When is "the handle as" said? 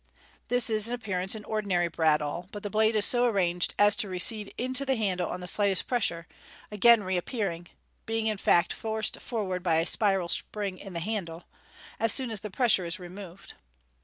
10.93-12.11